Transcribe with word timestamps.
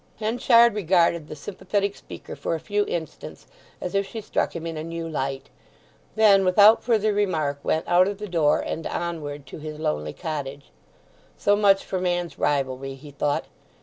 Henchard 0.17 0.73
regarded 0.73 1.27
the 1.27 1.35
sympathetic 1.35 1.95
speaker 1.95 2.35
for 2.35 2.55
a 2.55 2.59
few 2.59 2.85
instants 2.87 3.45
as 3.79 3.93
if 3.93 4.07
she 4.07 4.19
struck 4.19 4.55
him 4.55 4.65
in 4.65 4.75
a 4.75 4.83
new 4.83 5.07
light, 5.07 5.51
then, 6.15 6.43
without 6.43 6.83
further 6.83 7.13
remark, 7.13 7.59
went 7.61 7.87
out 7.87 8.07
of 8.07 8.17
the 8.17 8.27
door 8.27 8.61
and 8.61 8.87
onward 8.87 9.45
to 9.45 9.59
his 9.59 9.77
lonely 9.77 10.13
cottage. 10.13 10.71
So 11.37 11.55
much 11.55 11.85
for 11.85 11.99
man's 12.01 12.39
rivalry, 12.39 12.95
he 12.95 13.11
thought. 13.11 13.45